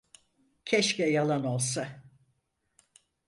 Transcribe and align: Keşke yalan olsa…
Keşke 0.65 1.05
yalan 1.09 1.43
olsa… 1.45 2.03